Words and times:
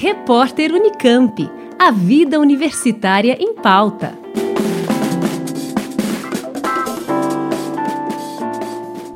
Repórter 0.00 0.72
Unicamp. 0.72 1.50
A 1.76 1.90
vida 1.90 2.38
universitária 2.38 3.36
em 3.40 3.52
pauta. 3.52 4.16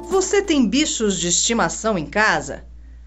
Você 0.09 0.43
tem 0.43 0.69
bichos 0.69 1.21
de 1.21 1.29
estimação 1.29 1.97
em 1.97 2.05
casa? 2.05 2.65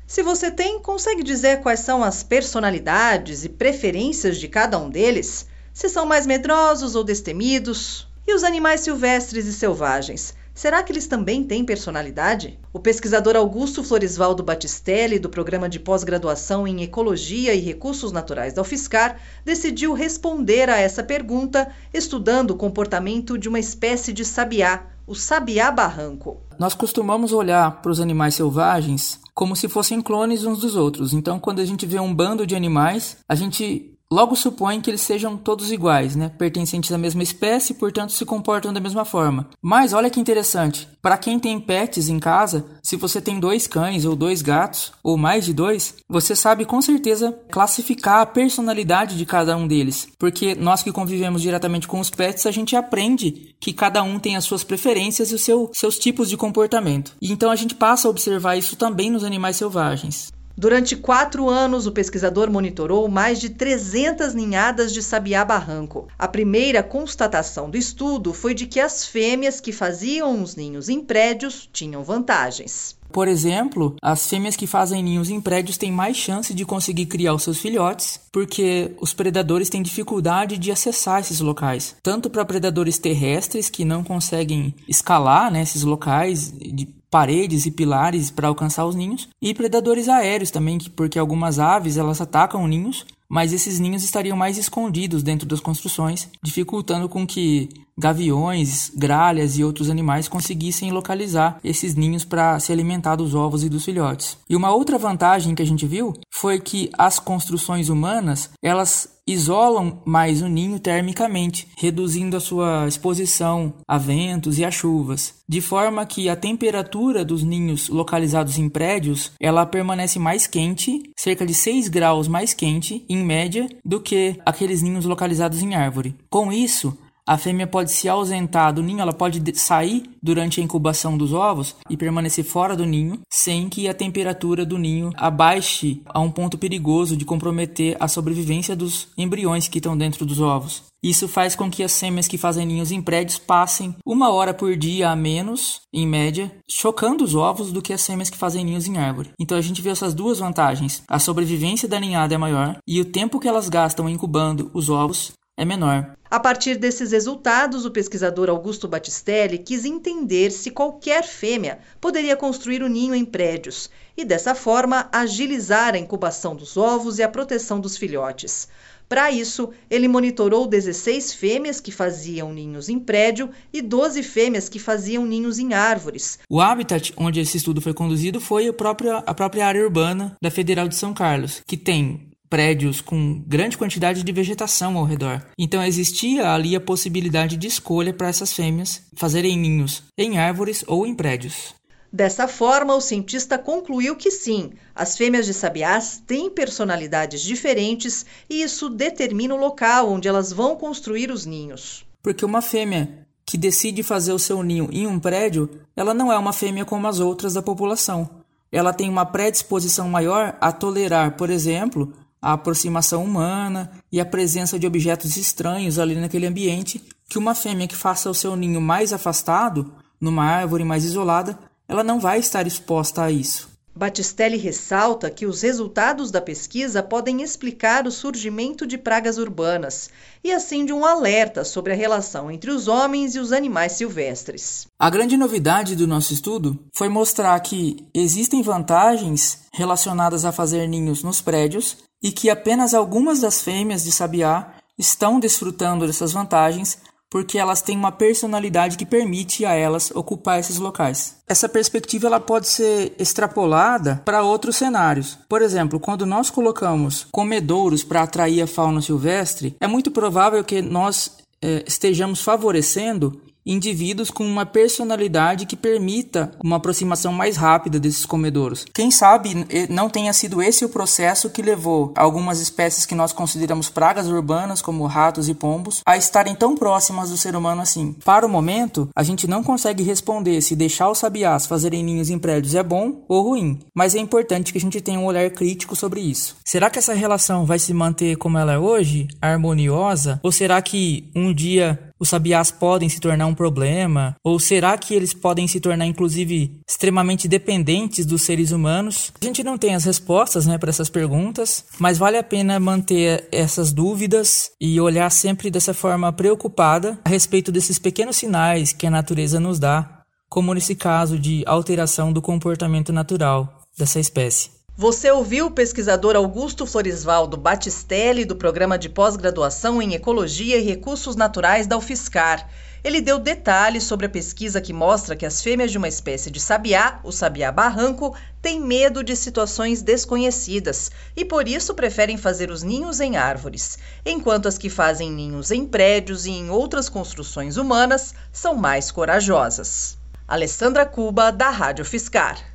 Se 0.07 0.23
você 0.23 0.49
tem, 0.49 0.79
consegue 0.79 1.21
dizer 1.21 1.59
quais 1.59 1.81
são 1.81 2.01
as 2.01 2.23
personalidades 2.23 3.43
e 3.43 3.49
preferências 3.49 4.37
de 4.37 4.47
cada 4.47 4.79
um 4.79 4.89
deles? 4.89 5.45
Se 5.73 5.89
são 5.89 6.05
mais 6.05 6.25
medrosos 6.25 6.95
ou 6.95 7.03
destemidos? 7.03 8.07
E 8.25 8.33
os 8.33 8.45
animais 8.45 8.79
silvestres 8.79 9.47
e 9.47 9.51
selvagens? 9.51 10.33
Será 10.55 10.81
que 10.81 10.93
eles 10.93 11.05
também 11.05 11.43
têm 11.43 11.65
personalidade? 11.65 12.57
O 12.71 12.79
pesquisador 12.79 13.35
Augusto 13.35 13.83
Florisvaldo 13.83 14.41
Batistelli, 14.41 15.19
do 15.19 15.29
programa 15.29 15.67
de 15.67 15.81
pós-graduação 15.81 16.65
em 16.65 16.81
Ecologia 16.81 17.53
e 17.53 17.59
Recursos 17.59 18.13
Naturais 18.13 18.53
da 18.53 18.61
UFSCar, 18.61 19.19
decidiu 19.43 19.91
responder 19.91 20.69
a 20.69 20.77
essa 20.77 21.03
pergunta 21.03 21.69
estudando 21.93 22.51
o 22.51 22.55
comportamento 22.55 23.37
de 23.37 23.49
uma 23.49 23.59
espécie 23.59 24.13
de 24.13 24.23
sabiá, 24.23 24.85
o 25.05 25.13
sabiá 25.13 25.69
barranco. 25.71 26.39
Nós 26.57 26.73
costumamos 26.73 27.33
olhar 27.33 27.81
para 27.81 27.91
os 27.91 27.99
animais 27.99 28.35
selvagens 28.35 29.19
como 29.33 29.57
se 29.57 29.67
fossem 29.67 30.01
clones 30.01 30.45
uns 30.45 30.61
dos 30.61 30.77
outros. 30.77 31.11
Então, 31.13 31.37
quando 31.37 31.59
a 31.59 31.65
gente 31.65 31.85
vê 31.85 31.99
um 31.99 32.15
bando 32.15 32.47
de 32.47 32.55
animais, 32.55 33.17
a 33.27 33.35
gente 33.35 33.94
logo 34.15 34.33
supõe 34.33 34.79
que 34.79 34.89
eles 34.89 35.01
sejam 35.01 35.35
todos 35.35 35.73
iguais, 35.73 36.15
né? 36.15 36.29
pertencentes 36.29 36.89
à 36.93 36.97
mesma 36.97 37.21
espécie 37.21 37.73
e, 37.73 37.75
portanto, 37.75 38.13
se 38.13 38.23
comportam 38.23 38.71
da 38.71 38.79
mesma 38.79 39.03
forma. 39.03 39.49
Mas 39.61 39.91
olha 39.91 40.09
que 40.09 40.21
interessante, 40.21 40.87
para 41.01 41.17
quem 41.17 41.37
tem 41.37 41.59
pets 41.59 42.07
em 42.07 42.17
casa, 42.17 42.65
se 42.81 42.95
você 42.95 43.19
tem 43.19 43.41
dois 43.41 43.67
cães 43.67 44.05
ou 44.05 44.15
dois 44.15 44.41
gatos, 44.41 44.93
ou 45.03 45.17
mais 45.17 45.43
de 45.43 45.53
dois, 45.53 45.95
você 46.07 46.33
sabe 46.33 46.63
com 46.63 46.81
certeza 46.81 47.37
classificar 47.51 48.21
a 48.21 48.25
personalidade 48.25 49.17
de 49.17 49.25
cada 49.25 49.57
um 49.57 49.67
deles, 49.67 50.07
porque 50.17 50.55
nós 50.55 50.81
que 50.81 50.93
convivemos 50.93 51.41
diretamente 51.41 51.85
com 51.85 51.99
os 51.99 52.09
pets, 52.09 52.45
a 52.45 52.51
gente 52.51 52.73
aprende 52.73 53.53
que 53.59 53.73
cada 53.73 54.01
um 54.01 54.17
tem 54.17 54.37
as 54.37 54.45
suas 54.45 54.63
preferências 54.63 55.29
e 55.31 55.35
os 55.35 55.41
seu, 55.41 55.69
seus 55.73 55.99
tipos 55.99 56.29
de 56.29 56.37
comportamento. 56.37 57.11
E 57.21 57.33
então 57.33 57.51
a 57.51 57.55
gente 57.57 57.75
passa 57.75 58.07
a 58.07 58.11
observar 58.11 58.55
isso 58.55 58.77
também 58.77 59.09
nos 59.09 59.25
animais 59.25 59.57
selvagens. 59.57 60.31
Durante 60.57 60.95
quatro 60.95 61.49
anos, 61.49 61.85
o 61.85 61.91
pesquisador 61.91 62.49
monitorou 62.49 63.09
mais 63.09 63.41
de 63.41 63.49
300 63.49 64.33
ninhadas 64.33 64.93
de 64.93 65.03
sabiá 65.03 65.43
barranco. 65.43 66.07
A 66.17 66.29
primeira 66.29 66.81
constatação 66.81 67.69
do 67.69 67.77
estudo 67.77 68.33
foi 68.33 68.53
de 68.53 68.65
que 68.65 68.79
as 68.79 69.05
fêmeas 69.05 69.59
que 69.59 69.73
faziam 69.73 70.41
os 70.41 70.55
ninhos 70.55 70.87
em 70.87 71.01
prédios 71.01 71.69
tinham 71.73 72.03
vantagens. 72.03 72.95
Por 73.11 73.27
exemplo, 73.27 73.95
as 74.01 74.27
fêmeas 74.27 74.55
que 74.55 74.67
fazem 74.67 75.03
ninhos 75.03 75.29
em 75.29 75.39
prédios 75.39 75.77
têm 75.77 75.91
mais 75.91 76.17
chance 76.17 76.53
de 76.53 76.65
conseguir 76.65 77.05
criar 77.05 77.33
os 77.33 77.43
seus 77.43 77.59
filhotes, 77.59 78.19
porque 78.31 78.91
os 78.99 79.13
predadores 79.13 79.69
têm 79.69 79.81
dificuldade 79.81 80.57
de 80.57 80.71
acessar 80.71 81.19
esses 81.19 81.39
locais. 81.39 81.95
Tanto 82.01 82.29
para 82.29 82.45
predadores 82.45 82.97
terrestres 82.97 83.69
que 83.69 83.85
não 83.85 84.03
conseguem 84.03 84.73
escalar 84.87 85.51
né, 85.51 85.61
esses 85.61 85.83
locais 85.83 86.51
de 86.51 86.87
paredes 87.09 87.65
e 87.65 87.71
pilares 87.71 88.29
para 88.29 88.47
alcançar 88.47 88.85
os 88.85 88.95
ninhos, 88.95 89.29
e 89.41 89.53
predadores 89.53 90.09
aéreos 90.09 90.51
também, 90.51 90.77
porque 90.95 91.19
algumas 91.19 91.59
aves 91.59 91.97
elas 91.97 92.21
atacam 92.21 92.67
ninhos, 92.67 93.05
mas 93.27 93.53
esses 93.53 93.79
ninhos 93.79 94.03
estariam 94.03 94.37
mais 94.37 94.57
escondidos 94.57 95.23
dentro 95.23 95.47
das 95.47 95.59
construções, 95.59 96.29
dificultando 96.43 97.09
com 97.09 97.25
que 97.25 97.69
gaviões, 97.97 98.91
gralhas 98.95 99.57
e 99.57 99.63
outros 99.63 99.89
animais 99.89 100.27
conseguissem 100.27 100.91
localizar 100.91 101.59
esses 101.63 101.95
ninhos 101.95 102.25
para 102.25 102.59
se 102.59 102.71
alimentar 102.71 103.15
dos 103.15 103.33
ovos 103.33 103.63
e 103.63 103.69
dos 103.69 103.85
filhotes. 103.85 104.37
E 104.49 104.55
uma 104.55 104.73
outra 104.73 104.97
vantagem 104.97 105.55
que 105.55 105.61
a 105.61 105.65
gente 105.65 105.85
viu 105.85 106.13
foi 106.31 106.59
que 106.59 106.89
as 106.97 107.19
construções 107.19 107.89
humanas, 107.89 108.49
elas 108.61 109.15
isolam 109.27 110.01
mais 110.05 110.41
o 110.41 110.47
ninho 110.47 110.79
termicamente, 110.79 111.67
reduzindo 111.77 112.37
a 112.37 112.39
sua 112.39 112.87
exposição 112.87 113.73
a 113.87 113.97
ventos 113.97 114.59
e 114.59 114.65
a 114.65 114.69
chuvas, 114.69 115.35
de 115.49 115.61
forma 115.61 116.05
que 116.05 116.29
a 116.29 116.35
temperatura 116.35 117.25
dos 117.25 117.43
ninhos 117.43 117.89
localizados 117.89 118.59
em 118.59 118.69
prédios, 118.69 119.31
ela 119.39 119.65
permanece 119.65 120.19
mais 120.19 120.45
quente, 120.45 121.01
cerca 121.17 121.45
de 121.45 121.53
6 121.53 121.87
graus 121.87 122.27
mais 122.27 122.53
quente 122.53 123.03
em 123.09 123.17
média 123.17 123.67
do 123.83 123.99
que 123.99 124.39
aqueles 124.45 124.83
ninhos 124.83 125.05
localizados 125.05 125.61
em 125.61 125.73
árvore. 125.73 126.15
Com 126.29 126.51
isso, 126.51 126.95
a 127.27 127.37
fêmea 127.37 127.65
pode 127.65 127.91
se 127.91 128.07
ausentar 128.07 128.71
do 128.71 128.83
ninho, 128.83 129.01
ela 129.01 129.13
pode 129.13 129.41
sair 129.57 130.03
durante 130.21 130.61
a 130.61 130.63
incubação 130.63 131.17
dos 131.17 131.33
ovos 131.33 131.75
e 131.89 131.97
permanecer 131.97 132.45
fora 132.45 132.75
do 132.75 132.85
ninho, 132.85 133.19
sem 133.31 133.67
que 133.67 133.87
a 133.87 133.93
temperatura 133.93 134.63
do 134.63 134.77
ninho 134.77 135.11
abaixe 135.15 136.01
a 136.05 136.19
um 136.19 136.29
ponto 136.29 136.57
perigoso 136.57 137.17
de 137.17 137.25
comprometer 137.25 137.97
a 137.99 138.07
sobrevivência 138.07 138.75
dos 138.75 139.07
embriões 139.17 139.67
que 139.67 139.79
estão 139.79 139.97
dentro 139.97 140.25
dos 140.25 140.39
ovos. 140.39 140.83
Isso 141.03 141.27
faz 141.27 141.55
com 141.55 141.69
que 141.69 141.83
as 141.83 141.99
fêmeas 141.99 142.27
que 142.27 142.37
fazem 142.37 142.65
ninhos 142.65 142.91
em 142.91 143.01
prédios 143.01 143.37
passem 143.37 143.95
uma 144.03 144.31
hora 144.31 144.53
por 144.53 144.75
dia 144.75 145.09
a 145.09 145.15
menos, 145.15 145.81
em 145.93 146.07
média, 146.07 146.51
chocando 146.67 147.23
os 147.23 147.35
ovos 147.35 147.71
do 147.71 147.81
que 147.81 147.93
as 147.93 148.05
fêmeas 148.05 148.29
que 148.29 148.37
fazem 148.37 148.65
ninhos 148.65 148.87
em 148.87 148.97
árvore. 148.97 149.31
Então 149.39 149.57
a 149.57 149.61
gente 149.61 149.81
vê 149.83 149.89
essas 149.89 150.15
duas 150.15 150.39
vantagens. 150.39 151.03
A 151.07 151.19
sobrevivência 151.19 151.87
da 151.87 151.99
ninhada 151.99 152.33
é 152.33 152.37
maior 152.37 152.77
e 152.87 152.99
o 152.99 153.05
tempo 153.05 153.39
que 153.39 153.47
elas 153.47 153.69
gastam 153.69 154.09
incubando 154.09 154.71
os 154.73 154.89
ovos 154.89 155.33
é 155.57 155.63
menor. 155.63 156.15
A 156.29 156.39
partir 156.39 156.75
desses 156.75 157.11
resultados, 157.11 157.85
o 157.85 157.91
pesquisador 157.91 158.49
Augusto 158.49 158.87
Batistelli 158.87 159.57
quis 159.57 159.85
entender 159.85 160.51
se 160.51 160.71
qualquer 160.71 161.23
fêmea 161.23 161.79
poderia 162.01 162.35
construir 162.35 162.81
o 162.81 162.87
um 162.87 162.89
ninho 162.89 163.15
em 163.15 163.23
prédios 163.23 163.89
e, 164.17 164.25
dessa 164.25 164.53
forma, 164.53 165.07
agilizar 165.11 165.93
a 165.93 165.99
incubação 165.99 166.55
dos 166.55 166.75
ovos 166.75 167.19
e 167.19 167.23
a 167.23 167.29
proteção 167.29 167.79
dos 167.79 167.95
filhotes. 167.95 168.67
Para 169.07 169.31
isso, 169.31 169.69
ele 169.89 170.07
monitorou 170.07 170.65
16 170.65 171.33
fêmeas 171.35 171.79
que 171.79 171.91
faziam 171.91 172.51
ninhos 172.51 172.89
em 172.89 172.99
prédio 172.99 173.51
e 173.71 173.81
12 173.81 174.23
fêmeas 174.23 174.67
que 174.67 174.79
faziam 174.79 175.25
ninhos 175.25 175.59
em 175.59 175.73
árvores. 175.73 176.39
O 176.49 176.59
habitat 176.59 177.13
onde 177.15 177.39
esse 177.39 177.57
estudo 177.57 177.81
foi 177.81 177.93
conduzido 177.93 178.41
foi 178.41 178.67
a 178.67 178.73
própria, 178.73 179.17
a 179.17 179.33
própria 179.33 179.67
área 179.67 179.83
urbana 179.83 180.35
da 180.41 180.49
Federal 180.49 180.87
de 180.87 180.95
São 180.95 181.13
Carlos, 181.13 181.61
que 181.67 181.77
tem 181.77 182.24
prédios 182.49 183.01
com 183.01 183.43
grande 183.45 183.77
quantidade 183.77 184.23
de 184.23 184.31
vegetação 184.31 184.97
ao 184.97 185.05
redor. 185.05 185.45
Então 185.57 185.83
existia 185.83 186.51
ali 186.51 186.75
a 186.75 186.81
possibilidade 186.81 187.57
de 187.57 187.67
escolha 187.67 188.13
para 188.13 188.27
essas 188.27 188.53
fêmeas 188.53 189.01
fazerem 189.15 189.57
ninhos 189.57 190.03
em 190.17 190.37
árvores 190.37 190.83
ou 190.87 191.05
em 191.05 191.15
prédios. 191.15 191.73
Dessa 192.15 192.47
forma, 192.47 192.95
o 192.95 193.01
cientista 193.01 193.57
concluiu 193.57 194.15
que 194.15 194.31
sim, 194.31 194.71
as 194.95 195.17
fêmeas 195.17 195.45
de 195.45 195.53
sabiás 195.53 196.23
têm 196.25 196.49
personalidades 196.49 197.41
diferentes 197.41 198.25
e 198.49 198.61
isso 198.61 198.89
determina 198.89 199.53
o 199.53 199.59
local 199.59 200.09
onde 200.09 200.27
elas 200.27 200.53
vão 200.53 200.77
construir 200.77 201.29
os 201.29 201.45
ninhos. 201.45 202.05
Porque 202.23 202.45
uma 202.45 202.61
fêmea 202.61 203.27
que 203.45 203.57
decide 203.57 204.01
fazer 204.01 204.31
o 204.31 204.39
seu 204.39 204.63
ninho 204.63 204.87
em 204.91 205.05
um 205.05 205.19
prédio, 205.19 205.69
ela 205.95 206.13
não 206.13 206.31
é 206.31 206.37
uma 206.37 206.53
fêmea 206.53 206.85
como 206.85 207.05
as 207.05 207.19
outras 207.19 207.53
da 207.53 207.61
população. 207.61 208.29
Ela 208.71 208.93
tem 208.93 209.09
uma 209.09 209.25
predisposição 209.25 210.09
maior 210.09 210.57
a 210.59 210.71
tolerar, 210.71 211.35
por 211.35 211.49
exemplo, 211.49 212.13
a 212.45 212.53
aproximação 212.53 213.23
humana 213.23 213.89
e 214.11 214.21
a 214.21 214.25
presença 214.25 214.77
de 214.77 214.85
objetos 214.85 215.35
estranhos 215.35 215.97
ali 215.97 216.13
naquele 216.13 216.45
ambiente, 216.45 217.03
que 217.27 217.39
uma 217.39 217.55
fêmea 217.55 217.87
que 217.87 217.95
faça 217.95 218.29
o 218.29 218.35
seu 218.35 218.55
ninho 218.55 218.79
mais 218.79 219.11
afastado, 219.11 219.91
numa 220.21 220.45
árvore 220.45 220.83
mais 220.83 221.03
isolada, 221.03 221.57
ela 221.87 222.03
não 222.03 222.19
vai 222.19 222.37
estar 222.37 222.67
exposta 222.67 223.23
a 223.23 223.31
isso. 223.31 223.73
Batistelli 223.95 224.57
ressalta 224.57 225.31
que 225.31 225.47
os 225.47 225.63
resultados 225.63 226.29
da 226.29 226.39
pesquisa 226.39 227.01
podem 227.01 227.41
explicar 227.41 228.05
o 228.05 228.11
surgimento 228.11 228.85
de 228.85 228.97
pragas 228.97 229.39
urbanas 229.39 230.11
e 230.43 230.51
assim 230.51 230.85
de 230.85 230.93
um 230.93 231.03
alerta 231.03 231.63
sobre 231.63 231.93
a 231.93 231.95
relação 231.95 232.51
entre 232.51 232.69
os 232.69 232.87
homens 232.87 233.33
e 233.33 233.39
os 233.39 233.51
animais 233.53 233.93
silvestres. 233.93 234.85
A 234.99 235.09
grande 235.09 235.35
novidade 235.35 235.95
do 235.95 236.05
nosso 236.05 236.31
estudo 236.31 236.77
foi 236.93 237.09
mostrar 237.09 237.59
que 237.61 238.05
existem 238.13 238.61
vantagens 238.61 239.61
relacionadas 239.73 240.45
a 240.45 240.51
fazer 240.51 240.87
ninhos 240.87 241.23
nos 241.23 241.41
prédios 241.41 242.05
e 242.25 242.31
que 242.31 242.49
apenas 242.49 242.95
algumas 242.95 243.41
das 243.41 243.61
fêmeas 243.61 244.03
de 244.03 244.11
sabiá 244.11 244.73
estão 244.97 245.39
desfrutando 245.39 246.07
dessas 246.07 246.33
vantagens 246.33 246.97
porque 247.29 247.59
elas 247.59 247.83
têm 247.83 247.95
uma 247.95 248.11
personalidade 248.11 248.97
que 248.97 249.05
permite 249.05 249.63
a 249.63 249.73
elas 249.73 250.09
ocupar 250.09 250.59
esses 250.59 250.79
locais. 250.79 251.37
Essa 251.47 251.69
perspectiva 251.69 252.25
ela 252.25 252.39
pode 252.39 252.67
ser 252.67 253.13
extrapolada 253.19 254.23
para 254.25 254.41
outros 254.41 254.77
cenários. 254.77 255.37
Por 255.47 255.61
exemplo, 255.61 255.99
quando 255.99 256.25
nós 256.25 256.49
colocamos 256.49 257.27
comedouros 257.31 258.03
para 258.03 258.23
atrair 258.23 258.63
a 258.63 258.67
fauna 258.67 259.03
silvestre, 259.03 259.75
é 259.79 259.85
muito 259.85 260.09
provável 260.09 260.63
que 260.63 260.81
nós 260.81 261.37
eh, 261.61 261.83
estejamos 261.85 262.41
favorecendo 262.41 263.39
indivíduos 263.65 264.29
com 264.29 264.45
uma 264.45 264.65
personalidade 264.65 265.65
que 265.65 265.75
permita 265.75 266.51
uma 266.63 266.75
aproximação 266.75 267.33
mais 267.33 267.57
rápida 267.57 267.99
desses 267.99 268.25
comedouros. 268.25 268.85
Quem 268.93 269.09
sabe 269.09 269.65
não 269.89 270.09
tenha 270.09 270.31
sido 270.33 270.61
esse 270.61 270.85
o 270.85 270.89
processo 270.89 271.49
que 271.49 271.61
levou 271.61 272.13
algumas 272.15 272.59
espécies 272.59 273.05
que 273.05 273.15
nós 273.15 273.33
consideramos 273.33 273.89
pragas 273.89 274.27
urbanas, 274.27 274.81
como 274.81 275.05
ratos 275.05 275.49
e 275.49 275.53
pombos, 275.53 276.01
a 276.05 276.17
estarem 276.17 276.55
tão 276.55 276.75
próximas 276.75 277.29
do 277.29 277.37
ser 277.37 277.55
humano 277.55 277.81
assim. 277.81 278.13
Para 278.23 278.45
o 278.45 278.49
momento, 278.49 279.09
a 279.15 279.23
gente 279.23 279.47
não 279.47 279.63
consegue 279.63 280.03
responder 280.03 280.61
se 280.61 280.75
deixar 280.75 281.09
os 281.09 281.17
sabiás 281.17 281.65
fazerem 281.65 282.03
ninhos 282.03 282.29
em 282.29 282.37
prédios 282.37 282.75
é 282.75 282.83
bom 282.83 283.23
ou 283.27 283.49
ruim, 283.49 283.79
mas 283.95 284.15
é 284.15 284.19
importante 284.19 284.71
que 284.71 284.77
a 284.77 284.81
gente 284.81 285.01
tenha 285.01 285.19
um 285.19 285.25
olhar 285.25 285.49
crítico 285.49 285.95
sobre 285.95 286.21
isso. 286.21 286.55
Será 286.65 286.89
que 286.89 286.99
essa 286.99 287.13
relação 287.13 287.65
vai 287.65 287.79
se 287.79 287.93
manter 287.93 288.35
como 288.37 288.57
ela 288.57 288.73
é 288.73 288.77
hoje, 288.77 289.27
harmoniosa, 289.41 290.39
ou 290.43 290.51
será 290.51 290.81
que 290.81 291.29
um 291.35 291.53
dia 291.53 292.04
os 292.19 292.29
sabiás 292.29 292.71
podem 292.71 293.09
se 293.09 293.19
tornar 293.19 293.45
um 293.45 293.53
problema? 293.53 294.35
Ou 294.43 294.59
será 294.59 294.97
que 294.97 295.13
eles 295.13 295.33
podem 295.33 295.67
se 295.67 295.79
tornar, 295.79 296.05
inclusive, 296.05 296.79
extremamente 296.87 297.47
dependentes 297.47 298.25
dos 298.25 298.41
seres 298.41 298.71
humanos? 298.71 299.31
A 299.41 299.45
gente 299.45 299.63
não 299.63 299.77
tem 299.77 299.95
as 299.95 300.05
respostas 300.05 300.65
né, 300.65 300.77
para 300.77 300.89
essas 300.89 301.09
perguntas, 301.09 301.85
mas 301.99 302.17
vale 302.17 302.37
a 302.37 302.43
pena 302.43 302.79
manter 302.79 303.47
essas 303.51 303.91
dúvidas 303.91 304.71
e 304.79 304.99
olhar 304.99 305.29
sempre 305.29 305.69
dessa 305.69 305.93
forma 305.93 306.31
preocupada 306.31 307.19
a 307.23 307.29
respeito 307.29 307.71
desses 307.71 307.99
pequenos 307.99 308.37
sinais 308.37 308.93
que 308.93 309.07
a 309.07 309.11
natureza 309.11 309.59
nos 309.59 309.79
dá, 309.79 310.21
como 310.49 310.73
nesse 310.73 310.95
caso 310.95 311.37
de 311.37 311.63
alteração 311.65 312.31
do 312.31 312.41
comportamento 312.41 313.11
natural 313.11 313.81
dessa 313.97 314.19
espécie. 314.19 314.69
Você 314.97 315.29
ouviu 315.29 315.65
o 315.65 315.71
pesquisador 315.71 316.37
Augusto 316.37 316.85
Florisvaldo 316.85 317.57
Batistelli, 317.57 318.45
do 318.45 318.55
Programa 318.55 318.97
de 318.97 319.09
Pós-Graduação 319.09 320.01
em 320.01 320.13
Ecologia 320.13 320.77
e 320.77 320.83
Recursos 320.83 321.35
Naturais 321.35 321.85
da 321.85 321.97
UFSCar. 321.97 322.69
Ele 323.03 323.19
deu 323.19 323.37
detalhes 323.37 324.05
sobre 324.05 324.25
a 324.25 324.29
pesquisa 324.29 324.79
que 324.79 324.93
mostra 324.93 325.35
que 325.35 325.45
as 325.45 325.61
fêmeas 325.61 325.91
de 325.91 325.97
uma 325.97 326.07
espécie 326.07 326.49
de 326.49 326.61
sabiá, 326.61 327.19
o 327.25 327.31
sabiá 327.33 327.73
barranco, 327.73 328.37
têm 328.61 328.79
medo 328.79 329.21
de 329.21 329.35
situações 329.35 330.01
desconhecidas 330.01 331.11
e 331.35 331.43
por 331.43 331.67
isso 331.67 331.93
preferem 331.93 332.37
fazer 332.37 332.71
os 332.71 332.81
ninhos 332.81 333.19
em 333.19 333.35
árvores, 333.35 333.99
enquanto 334.25 334.65
as 334.65 334.77
que 334.77 334.89
fazem 334.89 335.29
ninhos 335.29 335.71
em 335.71 335.85
prédios 335.85 336.45
e 336.45 336.51
em 336.51 336.69
outras 336.69 337.09
construções 337.09 337.75
humanas 337.75 338.33
são 338.49 338.73
mais 338.75 339.11
corajosas. 339.11 340.17
Alessandra 340.47 341.05
Cuba, 341.05 341.51
da 341.51 341.69
Rádio 341.69 342.05
Fiscar. 342.05 342.74